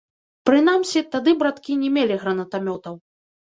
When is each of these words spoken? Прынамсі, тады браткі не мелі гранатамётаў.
Прынамсі, 0.49 1.03
тады 1.17 1.35
браткі 1.45 1.77
не 1.85 1.95
мелі 2.01 2.21
гранатамётаў. 2.27 3.01